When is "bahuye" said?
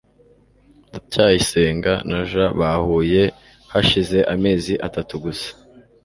2.59-3.23